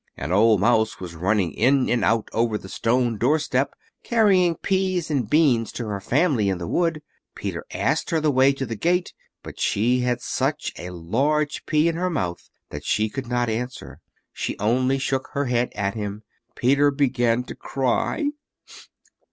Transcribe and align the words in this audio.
An 0.17 0.31
old 0.31 0.59
mouse 0.59 0.99
was 0.99 1.13
running 1.13 1.53
in 1.53 1.87
and 1.87 2.03
out 2.03 2.27
over 2.33 2.57
the 2.57 2.67
stone 2.67 3.19
doorstep, 3.19 3.75
carrying 4.01 4.55
peas 4.55 5.11
and 5.11 5.29
beans 5.29 5.71
to 5.73 5.85
her 5.85 6.01
family 6.01 6.49
in 6.49 6.57
the 6.57 6.65
wood. 6.67 7.03
Peter 7.35 7.63
asked 7.71 8.09
her 8.09 8.19
the 8.19 8.31
way 8.31 8.51
to 8.51 8.65
the 8.65 8.75
gate, 8.75 9.13
but 9.43 9.59
she 9.59 9.99
had 9.99 10.19
such 10.19 10.73
a 10.79 10.89
large 10.89 11.67
pea 11.67 11.87
in 11.87 11.97
her 11.97 12.09
mouth 12.09 12.49
that 12.71 12.83
she 12.83 13.09
could 13.09 13.27
not 13.27 13.47
answer. 13.47 13.99
She 14.33 14.57
only 14.57 14.97
shook 14.97 15.27
her 15.33 15.45
head 15.45 15.71
at 15.75 15.93
him. 15.93 16.23
Peter 16.55 16.89
began 16.89 17.43
to 17.43 17.53
cry. 17.53 18.31